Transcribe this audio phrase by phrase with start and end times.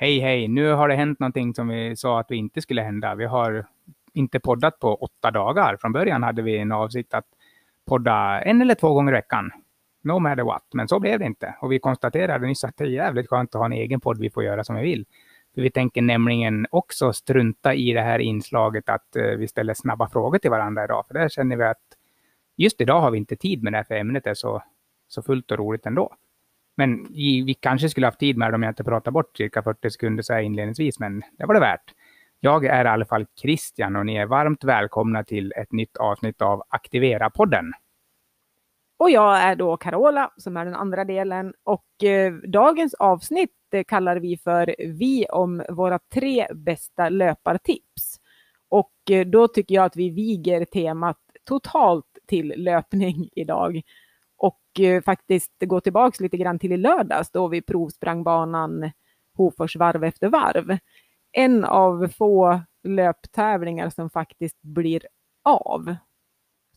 [0.00, 3.14] Hej, hej, nu har det hänt någonting som vi sa att vi inte skulle hända.
[3.14, 3.66] Vi har
[4.12, 5.76] inte poddat på åtta dagar.
[5.80, 7.24] Från början hade vi en avsikt att
[7.86, 9.50] podda en eller två gånger i veckan.
[10.02, 10.62] No matter what.
[10.74, 11.54] Men så blev det inte.
[11.60, 14.30] Och vi konstaterade nyss att det är jävligt skönt att ha en egen podd vi
[14.30, 15.04] får göra som vi vill.
[15.54, 20.08] För vi tänker nämligen också strunta i det här inslaget att eh, vi ställer snabba
[20.08, 21.04] frågor till varandra idag.
[21.06, 21.82] För där känner vi att
[22.56, 24.62] just idag har vi inte tid med det, här, för ämnet är så,
[25.08, 26.14] så fullt och roligt ändå.
[26.78, 27.06] Men
[27.44, 30.22] vi kanske skulle haft tid med det om jag inte pratar bort cirka 40 sekunder
[30.22, 31.94] så här inledningsvis, men det var det värt.
[32.40, 36.42] Jag är i alla fall Christian och ni är varmt välkomna till ett nytt avsnitt
[36.42, 37.72] av Aktivera-podden.
[38.98, 43.84] Och jag är då Carola som är den andra delen och eh, dagens avsnitt eh,
[43.84, 48.20] kallar vi för Vi om våra tre bästa löpartips.
[48.68, 53.82] Och eh, då tycker jag att vi viger temat totalt till löpning idag
[54.38, 58.90] och eh, faktiskt gå tillbaks lite grann till i lördags då vi provsprang banan
[59.34, 60.78] Hofors varv efter varv.
[61.32, 65.02] En av få löptävlingar som faktiskt blir
[65.44, 65.96] av.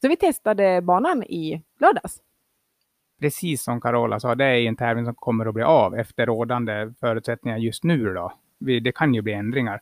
[0.02, 2.22] Så vi testade banan i lördags.
[3.20, 6.94] Precis som Carola sa, det är en tävling som kommer att bli av efter rådande
[7.00, 8.14] förutsättningar just nu.
[8.14, 8.34] Då.
[8.60, 9.82] Det kan ju bli ändringar.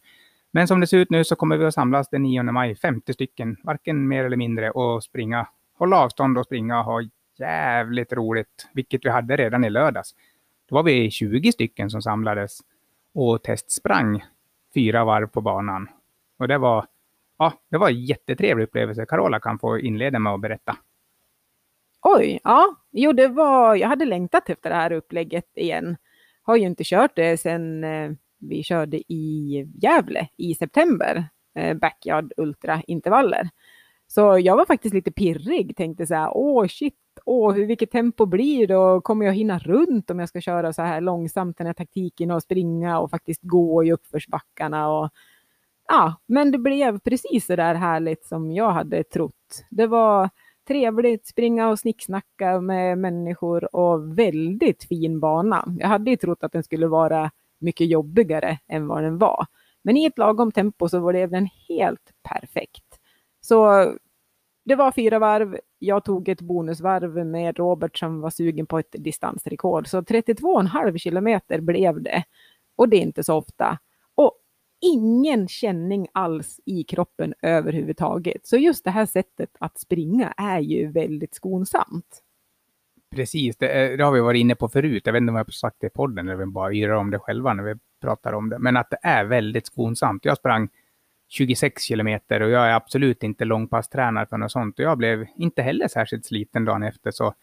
[0.52, 3.14] Men som det ser ut nu så kommer vi att samlas den 9 maj, 50
[3.14, 7.02] stycken, varken mer eller mindre, och springa, hålla avstånd och springa och ha
[7.40, 10.16] jävligt roligt, vilket vi hade redan i lördags.
[10.70, 12.59] Då var vi 20 stycken som samlades
[13.14, 14.23] och testsprang
[14.73, 15.90] fyra varv på banan.
[16.38, 16.86] Och det var,
[17.38, 19.06] ja, det var en jättetrevlig upplevelse.
[19.06, 20.78] Carola kan få inleda med att berätta.
[22.02, 25.98] Oj, ja, jo det var, jag hade längtat efter det här upplägget igen.
[26.42, 32.34] Har ju inte kört det sedan eh, vi körde i Gävle i september, eh, Backyard
[32.38, 33.50] Ultra-intervaller.
[34.08, 38.67] Så jag var faktiskt lite pirrig, tänkte så här, åh shit, åh, vilket tempo blir
[38.67, 41.73] det och kommer jag hinna runt om jag ska köra så här långsamt den här
[41.73, 45.09] taktiken och springa och faktiskt gå i uppförsbackarna och
[45.88, 49.66] ja, men det blev precis så där härligt som jag hade trott.
[49.69, 50.30] Det var
[50.68, 55.66] trevligt, springa och snicksnacka med människor och väldigt fin bana.
[55.80, 59.46] Jag hade ju trott att den skulle vara mycket jobbigare än vad den var.
[59.81, 63.00] Men i ett lagom tempo så blev den helt perfekt.
[63.41, 63.86] Så
[64.66, 65.57] det var fyra varv.
[65.79, 69.88] Jag tog ett bonusvarv med Robert som var sugen på ett distansrekord.
[69.88, 72.23] Så 32,5 kilometer blev det.
[72.75, 73.79] Och det är inte så ofta.
[74.16, 74.34] Och
[74.81, 78.47] ingen känning alls i kroppen överhuvudtaget.
[78.47, 82.23] Så just det här sättet att springa är ju väldigt skonsamt.
[83.16, 85.01] Precis, det, är, det, har vi varit inne på förut.
[85.06, 87.12] Jag vet inte om jag har sagt det i podden eller vi bara yrar om
[87.12, 88.59] det själva när vi pratar om det.
[88.59, 90.25] Men att det är väldigt skonsamt.
[90.25, 90.69] Jag sprang
[91.29, 94.79] 26 kilometer och jag är absolut inte långpasstränare för något sånt.
[94.79, 97.34] Och jag blev inte heller särskilt sliten dagen efter, så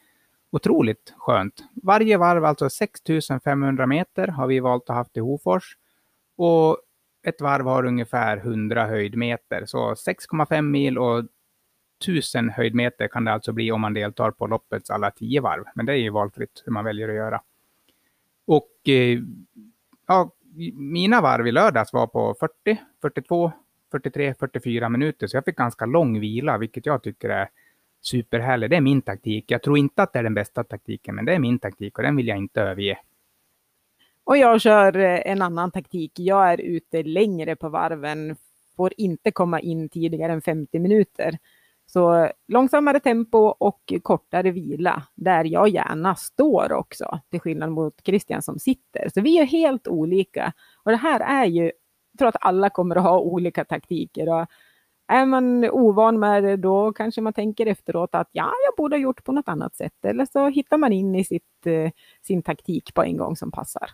[0.50, 1.64] otroligt skönt.
[1.82, 5.76] Varje varv, alltså 6500 meter, har vi valt att ha i Hofors.
[6.36, 6.78] Och
[7.22, 11.24] ett varv har ungefär 100 höjdmeter, så 6,5 mil och
[12.02, 15.64] 1000 höjdmeter kan det alltså bli om man deltar på loppets alla 10 varv.
[15.74, 17.42] Men det är ju valfritt hur man väljer att göra.
[18.46, 19.18] Och eh,
[20.06, 20.30] ja,
[20.74, 23.52] mina varv i lördags var på 40, 42,
[23.92, 27.48] 43-44 minuter, så jag fick ganska lång vila, vilket jag tycker är
[28.00, 28.70] superhärligt.
[28.70, 29.50] Det är min taktik.
[29.50, 32.04] Jag tror inte att det är den bästa taktiken, men det är min taktik och
[32.04, 32.98] den vill jag inte överge.
[34.24, 36.12] Och jag kör eh, en annan taktik.
[36.14, 38.36] Jag är ute längre på varven,
[38.76, 41.38] får inte komma in tidigare än 50 minuter.
[41.86, 48.42] Så långsammare tempo och kortare vila, där jag gärna står också, till skillnad mot Christian
[48.42, 49.08] som sitter.
[49.14, 50.52] Så vi är helt olika.
[50.82, 51.72] Och det här är ju
[52.16, 54.28] tror att alla kommer att ha olika taktiker.
[54.28, 54.46] Och
[55.08, 59.00] är man ovan med det, då kanske man tänker efteråt att ja, jag borde ha
[59.00, 60.04] gjort på något annat sätt.
[60.04, 61.90] Eller så hittar man in i sitt, eh,
[62.22, 63.90] sin taktik på en gång som passar.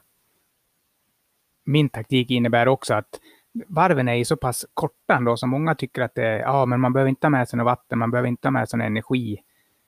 [1.65, 3.21] Min taktik innebär också att
[3.66, 6.93] varven är så pass korta ändå, så många tycker att det är, ja, men man
[6.93, 9.38] behöver inte ha med sig något vatten, man behöver inte ha med sig någon energi.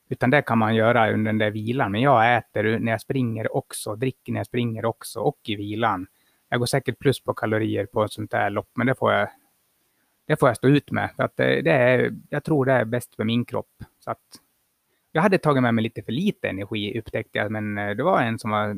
[0.08, 1.92] Utan det kan man göra under den där vilan.
[1.92, 6.06] Men jag äter när jag springer också, dricker när jag springer också och i vilan
[6.54, 9.28] jag går säkert plus på kalorier på ett sånt där lopp, men det får jag,
[10.26, 11.10] det får jag stå ut med.
[11.16, 13.82] För att det, det är, jag tror det är bäst för min kropp.
[14.04, 14.20] Så att,
[15.12, 18.22] jag hade tagit med mig lite för lite energi upptäckte jag, men eh, det var
[18.22, 18.76] en som var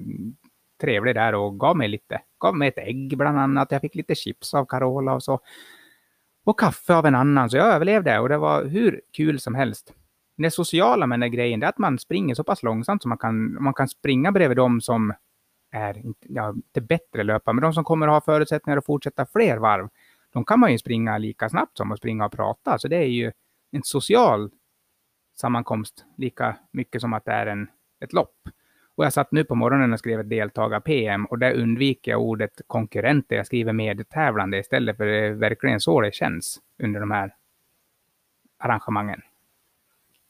[0.81, 2.21] trevlig där och gav mig lite.
[2.41, 3.73] Gav mig ett ägg bland annat.
[3.73, 5.41] Jag fick lite chips av Carola och så.
[6.45, 9.93] Och kaffe av en annan, så jag överlevde och det var hur kul som helst.
[10.37, 13.19] Det sociala med den där grejen är att man springer så pass långsamt som man
[13.19, 15.13] kan, man kan springa bredvid dem som
[15.77, 19.27] är inte, ja, inte bättre löpare, men de som kommer att ha förutsättningar att fortsätta
[19.27, 19.89] fler varv,
[20.33, 22.79] de kan man ju springa lika snabbt som att springa och prata.
[22.79, 23.33] Så det är ju
[23.73, 24.51] en social
[25.37, 27.69] sammankomst lika mycket som att det är en,
[28.01, 28.49] ett lopp.
[28.97, 32.61] Och jag satt nu på morgonen och skrev ett deltagar-PM och där undviker jag ordet
[32.67, 33.37] konkurrenter.
[33.37, 37.35] Jag skriver medtävlande istället för det är verkligen så det känns under de här
[38.59, 39.23] arrangemangen.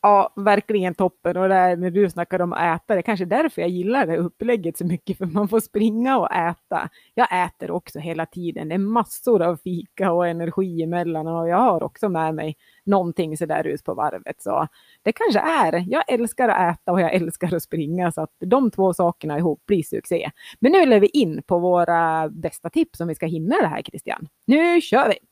[0.06, 1.36] Ja, verkligen toppen.
[1.36, 4.16] Och där när du snackar om att äta, det är kanske därför jag gillar det
[4.16, 6.88] upplägget så mycket, för man får springa och äta.
[7.14, 8.68] Jag äter också hela tiden.
[8.68, 13.36] Det är massor av fika och energi emellan och jag har också med mig någonting
[13.36, 14.42] sådär ut på varvet.
[14.42, 14.68] Så
[15.02, 18.70] det kanske är, jag älskar att äta och jag älskar att springa, så att de
[18.70, 20.30] två sakerna ihop blir succé.
[20.60, 23.82] Men nu lägger vi in på våra bästa tips om vi ska hinna det här,
[23.82, 24.28] Christian.
[24.46, 25.25] Nu kör vi!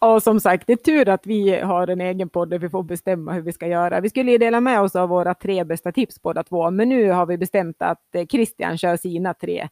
[0.00, 2.82] Och som sagt, det är tur att vi har en egen podd där vi får
[2.82, 4.00] bestämma hur vi ska göra.
[4.00, 7.10] Vi skulle ju dela med oss av våra tre bästa tips båda två, men nu
[7.10, 9.68] har vi bestämt att eh, Christian kör sina tre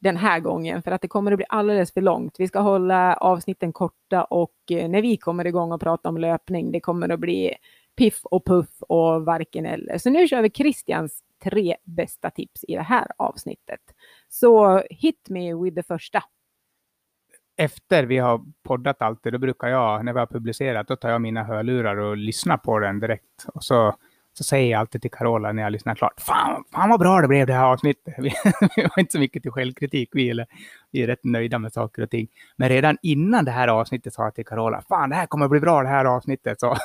[0.00, 2.34] den här gången för att det kommer att bli alldeles för långt.
[2.38, 6.72] Vi ska hålla avsnitten korta och eh, när vi kommer igång och pratar om löpning,
[6.72, 7.54] det kommer att bli
[7.96, 9.98] piff och puff och varken eller.
[9.98, 13.80] Så nu kör vi Christians tre bästa tips i det här avsnittet.
[14.28, 16.22] Så hit me with det första
[17.64, 21.10] efter vi har poddat allt det, då brukar jag, när vi har publicerat, då tar
[21.10, 23.46] jag mina hörlurar och lyssnar på den direkt.
[23.54, 23.94] Och så,
[24.32, 27.28] så säger jag alltid till Carola när jag lyssnar klart, fan, fan vad bra det
[27.28, 28.14] blev det här avsnittet.
[28.18, 28.32] Vi,
[28.76, 30.46] vi har inte så mycket till självkritik, vi är,
[30.90, 32.28] vi är rätt nöjda med saker och ting.
[32.56, 35.50] Men redan innan det här avsnittet sa jag till Carola, fan det här kommer att
[35.50, 36.60] bli bra det här avsnittet.
[36.60, 36.76] Så,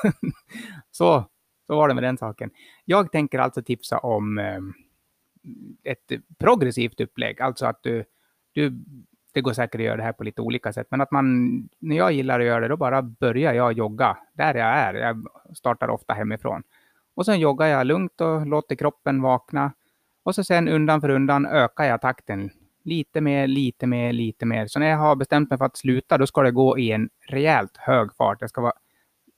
[0.91, 1.25] så,
[1.68, 2.50] så var det med den saken.
[2.85, 4.59] Jag tänker alltså tipsa om eh,
[5.83, 8.03] ett progressivt upplägg, alltså att du,
[8.51, 8.73] du
[9.38, 11.48] det går säkert att göra det här på lite olika sätt, men att man,
[11.80, 14.94] när jag gillar att göra det, då bara börjar jag jogga där jag är.
[14.94, 16.63] Jag startar ofta hemifrån.
[17.16, 19.74] Och sen joggar jag lugnt och låter kroppen vakna.
[20.24, 22.50] Och så sen undan för undan ökar jag takten.
[22.84, 24.68] Lite mer, lite mer, lite mer.
[24.68, 27.10] Så när jag har bestämt mig för att sluta, då ska det gå i en
[27.28, 28.38] rejält hög fart.
[28.42, 28.74] Jag ska vara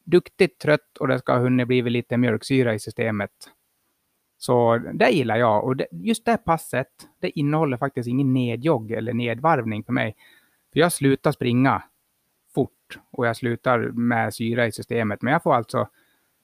[0.06, 3.32] duktigt trött och det ska ha hunnit bli lite mjölksyra i systemet.
[4.40, 5.64] Så det gillar jag.
[5.64, 6.88] Och det, just det passet,
[7.20, 10.16] det innehåller faktiskt ingen nedjogg eller nedvarvning för mig.
[10.74, 11.84] För jag slutar springa
[12.54, 15.22] fort och jag slutar med syra i systemet.
[15.22, 15.88] Men jag får alltså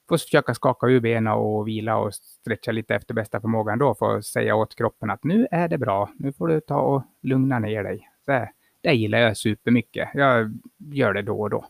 [0.09, 4.18] får försöka skaka ur benen och vila och stretcha lite efter bästa förmåga ändå för
[4.18, 6.09] att säga åt kroppen att nu är det bra.
[6.19, 8.09] Nu får du ta och lugna ner dig.
[8.25, 8.51] Det,
[8.81, 10.09] det gillar jag supermycket.
[10.13, 11.65] Jag gör det då och då.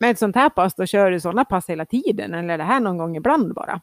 [0.00, 2.64] Med ett sånt här pass, då kör du sådana pass hela tiden eller är det
[2.64, 3.80] här någon gång ibland bara?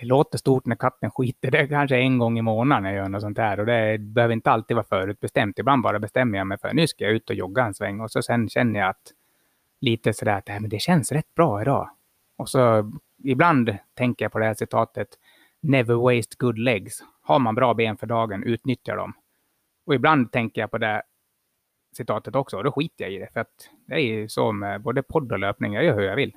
[0.00, 1.50] Det låter stort när katten skiter.
[1.50, 4.34] Det är kanske en gång i månaden jag gör något sånt här och det behöver
[4.34, 5.58] inte alltid vara förutbestämt.
[5.58, 8.00] Ibland bara bestämmer jag mig för att nu ska jag ut och jogga en sväng
[8.00, 9.12] och så sen känner jag att
[9.80, 11.90] lite sådär att äh, men det känns rätt bra idag.
[12.36, 12.92] Och så
[13.24, 15.08] ibland tänker jag på det här citatet
[15.62, 17.02] Never waste good legs.
[17.22, 19.12] Har man bra ben för dagen, utnyttja dem.
[19.86, 21.02] Och ibland tänker jag på det
[21.96, 23.28] citatet också och då skiter jag i det.
[23.32, 26.16] För att det är ju så med både podd och löpning, jag gör hur jag
[26.16, 26.32] vill.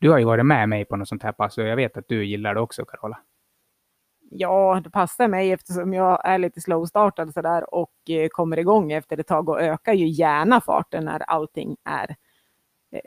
[0.00, 2.08] Du har ju varit med mig på något sånt här pass och jag vet att
[2.08, 3.18] du gillar det också, Carola.
[4.30, 9.20] Ja, det passar mig eftersom jag är lite slowstartad sådär och eh, kommer igång efter
[9.20, 12.16] ett tag och ökar ju gärna farten när allting är,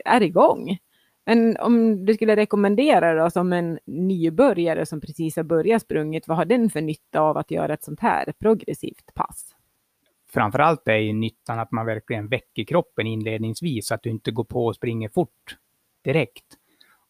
[0.04, 0.78] är igång.
[1.26, 6.36] Men om du skulle rekommendera då som en nybörjare som precis har börjat sprungit, vad
[6.36, 9.54] har den för nytta av att göra ett sånt här progressivt pass?
[10.32, 14.44] Framförallt är ju nyttan att man verkligen väcker kroppen inledningsvis, så att du inte går
[14.44, 15.56] på och springer fort
[16.02, 16.44] direkt.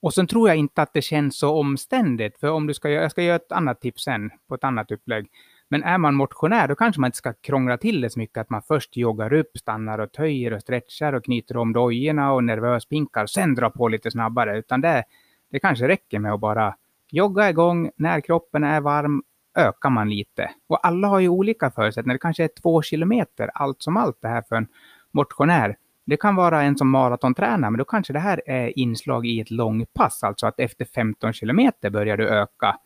[0.05, 3.03] Och sen tror jag inte att det känns så omständigt, för om du ska, göra
[3.03, 5.27] jag ska göra ett annat tips sen på ett annat upplägg.
[5.69, 8.51] Men är man motionär, då kanske man inte ska krångla till det så mycket att
[8.51, 12.87] man först joggar upp, stannar och töjer och stretchar och knyter om dojorna och nervös
[12.87, 15.05] pinkar, sen drar på lite snabbare, utan det,
[15.51, 16.75] det kanske räcker med att bara
[17.11, 17.91] jogga igång.
[17.97, 19.23] När kroppen är varm
[19.57, 20.51] ökar man lite.
[20.69, 22.15] Och alla har ju olika förutsättningar.
[22.15, 24.67] Det kanske är två kilometer allt som allt det här för en
[25.13, 25.77] motionär.
[26.07, 29.51] Det kan vara en som maratontränar, men då kanske det här är inslag i ett
[29.51, 32.79] långpass, alltså att efter 15 kilometer börjar du öka.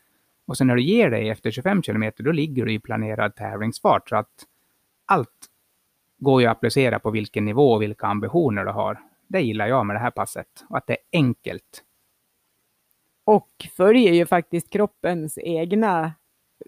[0.46, 4.08] Och sen när du ger dig efter 25 kilometer, då ligger du i planerad tävlingsfart.
[4.08, 4.46] Så att
[5.06, 5.48] allt
[6.18, 9.00] går ju att applicera på vilken nivå och vilka ambitioner du har.
[9.28, 11.84] Det gillar jag med det här passet, och att det är enkelt.
[13.24, 16.12] Och följer ju faktiskt kroppens egna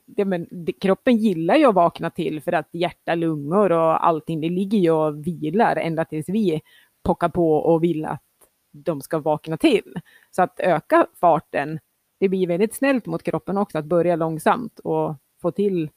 [0.06, 4.40] det, men, det, kroppen gillar ju att vakna till för att hjärta, lungor och allting,
[4.40, 6.60] det ligger ju och vilar ända tills vi
[7.02, 8.22] pockar på och vill att
[8.70, 9.94] de ska vakna till.
[10.30, 11.78] Så att öka farten,
[12.18, 15.90] det blir väldigt snällt mot kroppen också att börja långsamt och få till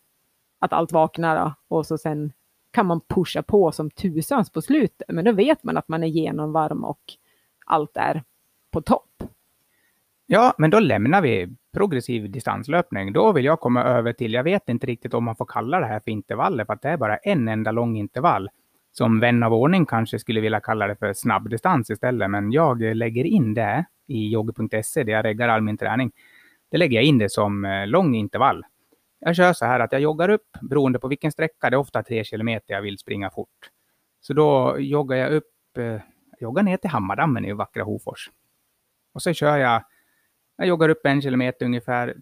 [0.60, 2.34] att allt vaknar och så sen
[2.72, 5.08] kan man pusha på som tusans på slutet.
[5.08, 7.02] Men då vet man att man är genomvarm och
[7.66, 8.24] allt är
[8.72, 9.24] på topp.
[10.26, 13.14] Ja, men då lämnar vi progressiv distanslöpning.
[13.14, 15.86] Då vill jag komma över till, jag vet inte riktigt om man får kalla det
[15.86, 18.50] här för intervaller, för att det är bara en enda lång intervall.
[18.92, 23.24] som vän av ordning kanske skulle vilja kalla det för snabbdistans istället, men jag lägger
[23.24, 26.12] in det i yogi.se, där jag reggar all min träning.
[26.72, 28.64] Det lägger jag in det som eh, lång intervall.
[29.20, 31.70] Jag kör så här att jag joggar upp beroende på vilken sträcka.
[31.70, 33.70] Det är ofta tre kilometer jag vill springa fort.
[34.22, 36.02] Så då joggar jag upp, jag
[36.40, 38.30] joggar ner till Hammardammen i vackra Hofors.
[39.14, 39.84] Och så kör jag
[40.58, 42.16] jag joggar upp en kilometer ungefär,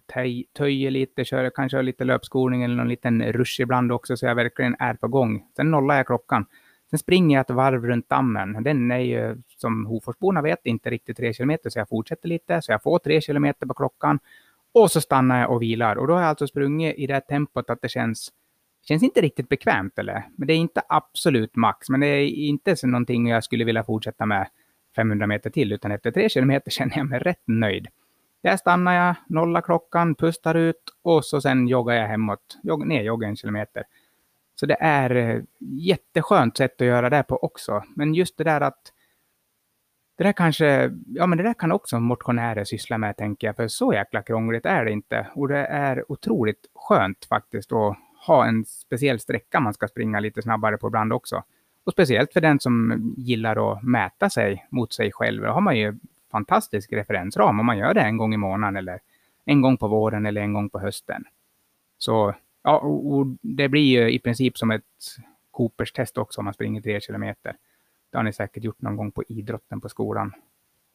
[0.58, 4.76] töjer lite, kör kanske lite löpskolning eller någon liten rush ibland också, så jag verkligen
[4.78, 5.42] är på gång.
[5.56, 6.46] Sen nollar jag klockan.
[6.90, 8.62] Sen springer jag ett varv runt dammen.
[8.62, 12.72] Den är ju, som Hoforsborna vet, inte riktigt tre kilometer, så jag fortsätter lite, så
[12.72, 14.18] jag får tre kilometer på klockan.
[14.74, 15.96] Och så stannar jag och vilar.
[15.96, 18.32] Och då har jag alltså sprungit i det här tempot att det känns,
[18.88, 20.24] känns inte riktigt bekvämt, eller?
[20.36, 23.84] Men det är inte absolut max, men det är inte så någonting jag skulle vilja
[23.84, 24.48] fortsätta med
[24.96, 27.88] 500 meter till, utan efter tre kilometer känner jag mig rätt nöjd.
[28.42, 32.58] Där stannar jag, nollar klockan, pustar ut och så sen joggar jag hemåt.
[32.62, 33.84] Jog, ner, joggar en kilometer.
[34.54, 37.84] Så det är eh, jätteskönt sätt att göra det på också.
[37.96, 38.92] Men just det där att
[40.18, 43.68] det där kanske, ja men det där kan också motionärer syssla med tänker jag, för
[43.68, 45.26] så jäkla krångligt är det inte.
[45.34, 47.96] Och det är otroligt skönt faktiskt att
[48.26, 51.44] ha en speciell sträcka man ska springa lite snabbare på ibland också.
[51.84, 55.42] Och speciellt för den som gillar att mäta sig mot sig själv.
[55.42, 55.98] Då har man ju
[56.32, 59.00] fantastisk referensram om man gör det en gång i månaden eller
[59.44, 61.24] en gång på våren eller en gång på hösten.
[61.98, 64.84] Så ja, och det blir ju i princip som ett
[65.50, 67.56] Coopers test också om man springer tre kilometer.
[68.10, 70.32] Det har ni säkert gjort någon gång på idrotten på skolan.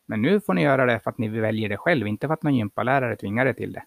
[0.05, 2.43] Men nu får ni göra det för att ni väljer det själv, inte för att
[2.43, 3.83] någon gympalärare tvingar er till det.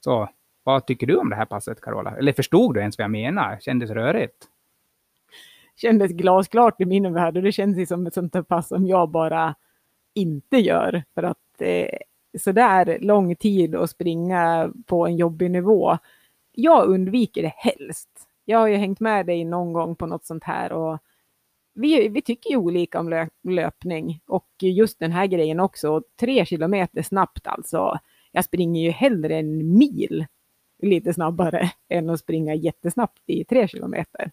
[0.00, 0.28] Så
[0.62, 2.16] vad tycker du om det här passet, Carola?
[2.16, 3.58] Eller förstod du ens vad jag menar?
[3.60, 4.48] Kändes rörigt?
[5.76, 9.08] Kändes glasklart i min värld och det känns som ett sånt här pass som jag
[9.08, 9.54] bara
[10.14, 11.04] inte gör.
[11.14, 11.98] För att eh,
[12.38, 15.98] sådär lång tid att springa på en jobbig nivå,
[16.52, 18.10] jag undviker det helst.
[18.44, 20.98] Jag har ju hängt med dig någon gång på något sånt här och
[21.74, 26.02] vi, vi tycker ju olika om löp, löpning och just den här grejen också.
[26.20, 27.98] Tre kilometer snabbt alltså.
[28.32, 30.26] Jag springer ju hellre en mil
[30.82, 34.30] lite snabbare än att springa jättesnabbt i tre kilometer.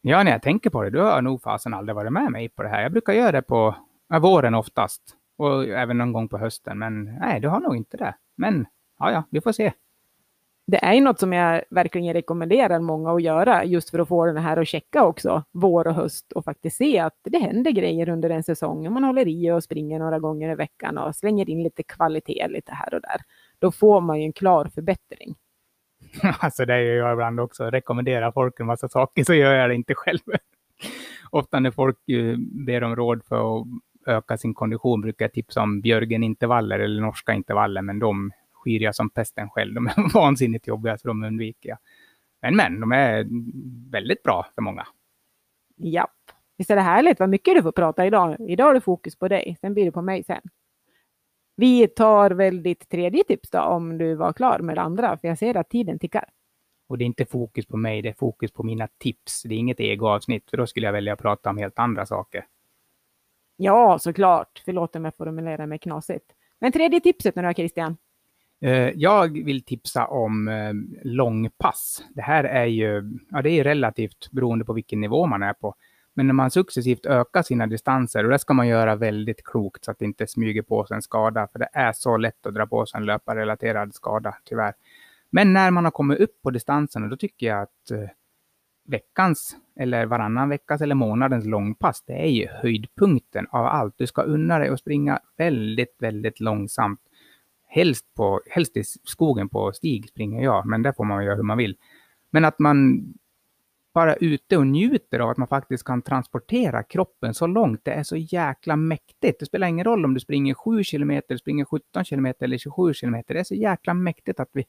[0.00, 2.62] Ja, när jag tänker på det, du har nog fasen aldrig varit med mig på
[2.62, 2.82] det här.
[2.82, 3.74] Jag brukar göra det på
[4.20, 5.02] våren oftast.
[5.36, 6.78] Och även någon gång på hösten.
[6.78, 8.14] Men nej, du har nog inte det.
[8.36, 8.66] Men
[8.98, 9.72] ja, ja, vi får se.
[10.66, 14.26] Det är ju något som jag verkligen rekommenderar många att göra just för att få
[14.26, 18.08] den här att checka också vår och höst och faktiskt se att det händer grejer
[18.08, 18.92] under en säsong.
[18.92, 22.72] Man håller i och springer några gånger i veckan och slänger in lite kvalitet lite
[22.72, 23.20] här och där.
[23.58, 25.34] Då får man ju en klar förbättring.
[26.38, 27.64] alltså det gör jag ibland också.
[27.64, 30.20] Rekommenderar folk en massa saker så gör jag det inte själv.
[31.30, 31.96] Ofta när folk
[32.66, 33.66] ber om råd för att
[34.06, 38.94] öka sin kondition brukar jag tipsa om Björgen-intervaller eller norska intervaller, men de skyr jag
[38.94, 39.74] som pesten själv.
[39.74, 41.78] De är vansinnigt jobbiga, så de undviker jag.
[42.42, 43.26] Men, men, de är
[43.90, 44.86] väldigt bra för många.
[45.76, 46.10] Japp.
[46.56, 48.36] Visst är det härligt vad mycket du får prata idag.
[48.48, 50.40] Idag är det fokus på dig, sen blir det på mig sen.
[51.56, 55.28] Vi tar väl ditt tredje tips då, om du var klar med det andra, för
[55.28, 56.28] jag ser att tiden tickar.
[56.88, 59.42] Och det är inte fokus på mig, det är fokus på mina tips.
[59.42, 62.46] Det är inget egoavsnitt, för då skulle jag välja att prata om helt andra saker.
[63.56, 64.62] Ja, såklart.
[64.64, 66.24] Förlåt om jag formulerar mig knasigt.
[66.58, 67.96] Men tredje tipset nu då, Christian?
[68.60, 72.04] Eh, jag vill tipsa om eh, långpass.
[72.14, 75.74] Det här är ju, ja det är relativt beroende på vilken nivå man är på.
[76.14, 79.90] Men när man successivt ökar sina distanser, och det ska man göra väldigt klokt så
[79.90, 82.66] att det inte smyger på sig en skada, för det är så lätt att dra
[82.66, 84.74] på sig en löparrelaterad skada, tyvärr.
[85.30, 88.08] Men när man har kommit upp på distansen, då tycker jag att eh,
[88.86, 93.94] veckans eller varannan veckas eller månadens långpass, det är ju höjdpunkten av allt.
[93.96, 97.00] Du ska unna dig att springa väldigt, väldigt långsamt.
[97.66, 101.42] Helst, på, helst i skogen på stig springer jag, men där får man göra hur
[101.42, 101.76] man vill.
[102.30, 103.04] Men att man
[103.94, 107.80] bara är ute och njuter av att man faktiskt kan transportera kroppen så långt.
[107.84, 109.40] Det är så jäkla mäktigt.
[109.40, 113.34] Det spelar ingen roll om du springer 7 kilometer, springer 17 kilometer eller 27 kilometer.
[113.34, 114.64] Det är så jäkla mäktigt att vi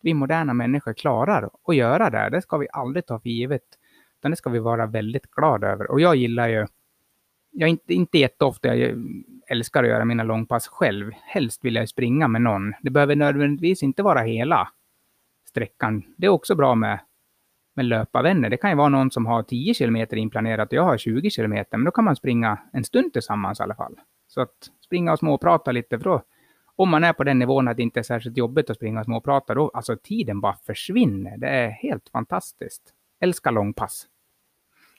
[0.00, 2.30] vi moderna människor klarar att göra det.
[2.30, 3.62] Det ska vi aldrig ta för givet.
[4.26, 5.90] Utan det ska vi vara väldigt glada över.
[5.90, 6.66] Och jag gillar ju,
[7.50, 8.98] jag inte, inte jätteofta, jag
[9.46, 11.12] älskar att göra mina långpass själv.
[11.22, 12.74] Helst vill jag springa med någon.
[12.82, 14.68] Det behöver nödvändigtvis inte vara hela
[15.48, 16.02] sträckan.
[16.16, 17.00] Det är också bra med,
[17.74, 18.50] med löparvänner.
[18.50, 21.78] Det kan ju vara någon som har 10 kilometer inplanerat och jag har 20 kilometer.
[21.78, 23.94] Men då kan man springa en stund tillsammans i alla fall.
[24.28, 26.22] Så att springa och småprata lite, för då
[26.76, 29.06] om man är på den nivån att det inte är särskilt jobbigt att springa och
[29.06, 31.36] småprata, då alltså tiden bara försvinner.
[31.36, 32.92] Det är helt fantastiskt.
[33.20, 34.08] Älskar långpass.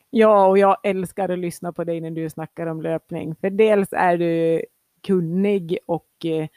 [0.10, 3.36] Ja, och jag älskar att lyssna på dig när du snackar om löpning.
[3.36, 4.62] För dels är du
[5.08, 6.48] kunnig och eh,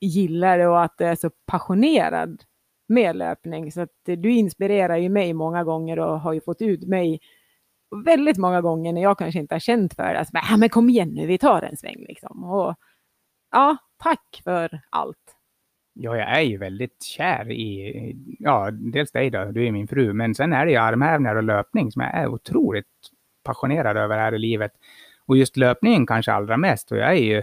[0.00, 2.44] gillar det och att du är så passionerad
[2.88, 3.72] med löpning.
[3.72, 7.20] Så att du inspirerar ju mig många gånger och har ju fått ut mig
[8.04, 10.68] väldigt många gånger när jag kanske inte har känt för det, Alltså, bara, ja, men
[10.68, 12.44] kom igen nu, vi tar en sväng liksom.
[12.44, 12.74] Och,
[13.52, 15.35] ja, tack för allt.
[15.98, 20.12] Ja, jag är ju väldigt kär i, ja, dels dig då, du är min fru,
[20.12, 22.86] men sen är det ju armhävningar och löpning som jag är otroligt
[23.44, 24.72] passionerad över här i livet.
[25.26, 27.42] Och just löpningen kanske allra mest, och jag är ju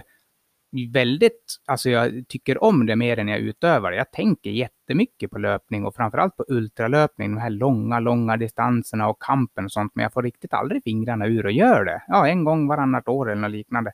[0.92, 3.96] väldigt, alltså jag tycker om det mer än jag utövar det.
[3.96, 9.22] Jag tänker jättemycket på löpning och framförallt på ultralöpning, de här långa, långa distanserna och
[9.22, 12.02] kampen och sånt, men jag får riktigt aldrig fingrarna ur och gör det.
[12.08, 13.92] Ja, en gång varannat år eller något liknande.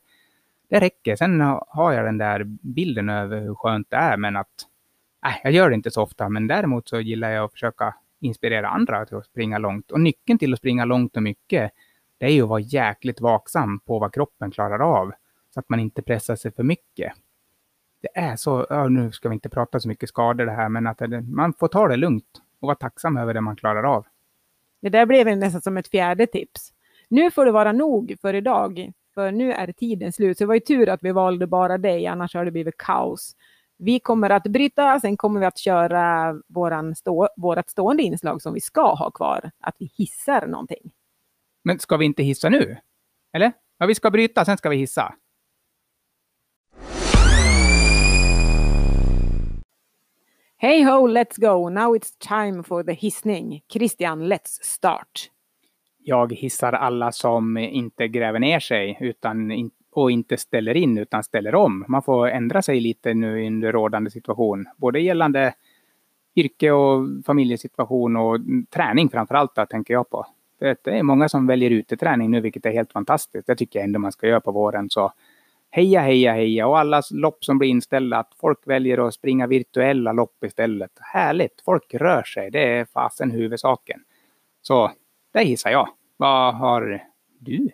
[0.71, 1.15] Det räcker.
[1.15, 4.47] Sen har jag den där bilden över hur skönt det är, men att
[5.25, 6.29] äh, jag gör det inte så ofta.
[6.29, 9.91] Men däremot så gillar jag att försöka inspirera andra till att springa långt.
[9.91, 11.71] Och nyckeln till att springa långt och mycket,
[12.17, 15.11] det är ju att vara jäkligt vaksam på vad kroppen klarar av
[15.53, 17.13] så att man inte pressar sig för mycket.
[18.01, 20.87] Det är så, ja, nu ska vi inte prata så mycket skador det här, men
[20.87, 24.05] att det, man får ta det lugnt och vara tacksam över det man klarar av.
[24.81, 26.73] Det där blev nästan som ett fjärde tips.
[27.09, 30.37] Nu får det vara nog för idag, för nu är tiden slut.
[30.37, 33.35] Så det var ju tur att vi valde bara dig, annars hade det blivit kaos.
[33.77, 38.53] Vi kommer att bryta, sen kommer vi att köra våran stå, vårat stående inslag som
[38.53, 40.91] vi ska ha kvar, att vi hissar någonting.
[41.63, 42.77] Men ska vi inte hissa nu?
[43.33, 43.51] Eller?
[43.77, 45.13] Ja, vi ska bryta, sen ska vi hissa.
[50.57, 51.69] Hey ho, let's go.
[51.69, 53.61] Now it's time for the hissning.
[53.73, 55.31] Christian, let's start.
[56.03, 59.51] Jag hissar alla som inte gräver ner sig utan
[59.91, 61.85] och inte ställer in utan ställer om.
[61.87, 65.53] Man får ändra sig lite nu under rådande situation, både gällande
[66.35, 68.37] yrke och familjesituation och
[68.73, 70.25] träning framför allt, då, tänker jag på.
[70.59, 73.47] För det är många som väljer uteträning nu, vilket är helt fantastiskt.
[73.47, 74.89] Det tycker jag ändå man ska göra på våren.
[74.89, 75.13] Så
[75.69, 80.13] heja, heja, heja och alla lopp som blir inställda, att folk väljer att springa virtuella
[80.13, 80.91] lopp istället.
[80.99, 83.99] Härligt, folk rör sig, det är fasen huvudsaken.
[84.61, 84.91] Så
[85.31, 85.89] det hissar jag.
[86.17, 87.01] Vad har
[87.39, 87.69] du?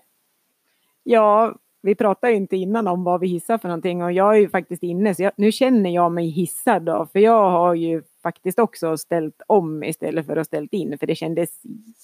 [1.04, 4.40] Ja, vi pratade ju inte innan om vad vi hissar för någonting och jag är
[4.40, 8.04] ju faktiskt inne så jag, nu känner jag mig hissad då för jag har ju
[8.24, 11.50] faktiskt också ställt om istället för att ställt in för det kändes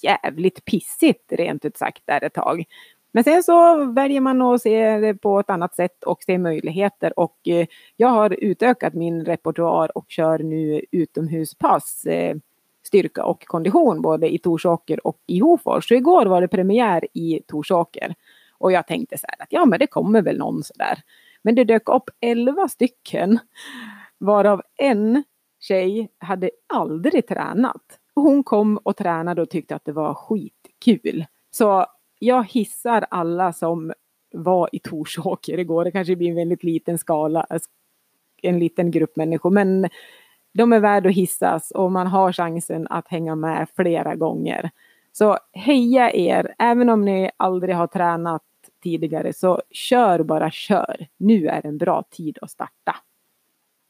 [0.03, 2.63] jävligt pissigt rent ut sagt där ett tag.
[3.11, 7.19] Men sen så väljer man att se det på ett annat sätt och se möjligheter
[7.19, 12.35] och eh, jag har utökat min repertoar och kör nu utomhuspass eh,
[12.93, 15.87] styrka och kondition både i Torsåker och i Hofors.
[15.87, 18.15] Så igår var det premiär i Torsåker
[18.57, 20.97] och jag tänkte så här att ja men det kommer väl någon sådär.
[21.41, 23.39] Men det dök upp elva stycken
[24.17, 25.23] varav en
[25.59, 27.99] tjej hade aldrig tränat.
[28.15, 31.25] Hon kom och tränade och tyckte att det var skitkul.
[31.51, 31.85] Så
[32.19, 33.93] jag hissar alla som
[34.33, 35.83] var i Torsåker igår.
[35.83, 37.45] Det kanske blir en väldigt liten skala,
[38.41, 39.89] en liten grupp människor, men
[40.53, 44.71] de är värda att hissas och man har chansen att hänga med flera gånger.
[45.11, 48.41] Så heja er, även om ni aldrig har tränat
[48.83, 51.07] tidigare, så kör bara kör.
[51.17, 52.95] Nu är en bra tid att starta.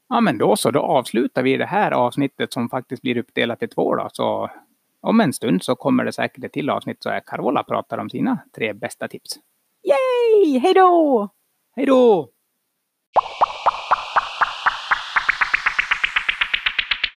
[0.09, 3.67] Ja, men då så, då avslutar vi det här avsnittet som faktiskt blir uppdelat i
[3.67, 4.09] två då.
[4.11, 4.49] Så
[5.01, 8.09] om en stund så kommer det säkert ett till avsnitt så är Carola pratar om
[8.09, 9.39] sina tre bästa tips.
[9.83, 10.59] Yay!
[10.59, 11.29] Hej då!
[11.75, 12.29] Hej då!